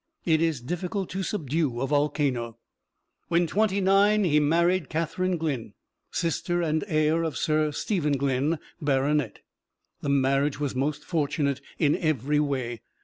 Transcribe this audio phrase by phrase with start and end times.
[0.25, 2.57] It is difficult to subdue a volcano.
[3.27, 5.75] When twenty nine, he married Catherine Glynne,
[6.09, 9.41] sister and heir of Sir Stephen Glynne, Baronet.
[10.01, 12.81] The marriage was most fortunate in every way.